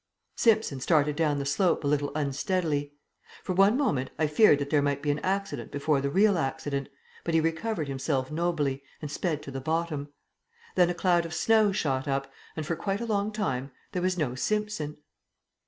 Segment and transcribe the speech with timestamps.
[0.35, 2.95] Simpson started down the slope a little unsteadily.
[3.43, 6.89] For one moment I feared that there might be an accident before the real accident,
[7.23, 10.11] but he recovered himself nobly and sped to the bottom.
[10.73, 14.17] Then a cloud of snow shot up, and for quite a long time there was
[14.17, 14.97] no Simpson.